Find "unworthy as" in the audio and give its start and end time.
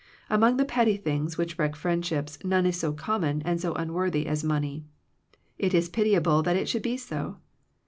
3.75-4.43